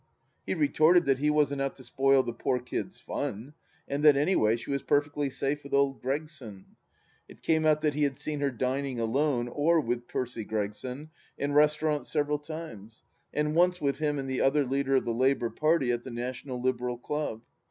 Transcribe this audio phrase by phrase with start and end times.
[0.47, 3.53] He retorted that he wasn't out to spoil the poor kid's fun,
[3.87, 6.75] and that, anyway, she was perfectly safe with old Gregson,
[7.27, 11.53] It came out that he had seen her dining alone, or with Percy Gregson, in
[11.53, 15.91] restaurants several times, and once with him and the other leader of the Labour Party
[15.91, 17.41] at the National Liberal Club.